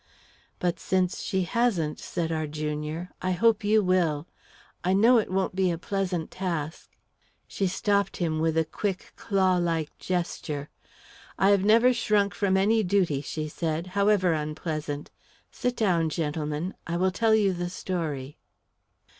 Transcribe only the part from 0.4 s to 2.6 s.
"But since she hasn't," said our